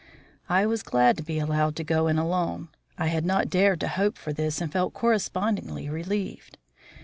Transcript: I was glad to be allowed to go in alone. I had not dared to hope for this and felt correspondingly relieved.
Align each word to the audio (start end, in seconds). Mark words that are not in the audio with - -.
I 0.49 0.65
was 0.65 0.81
glad 0.81 1.15
to 1.17 1.23
be 1.23 1.37
allowed 1.37 1.75
to 1.75 1.83
go 1.83 2.07
in 2.07 2.17
alone. 2.17 2.69
I 2.97 3.05
had 3.05 3.23
not 3.23 3.51
dared 3.51 3.79
to 3.81 3.87
hope 3.87 4.17
for 4.17 4.33
this 4.33 4.59
and 4.59 4.71
felt 4.71 4.95
correspondingly 4.95 5.91
relieved. 5.91 6.57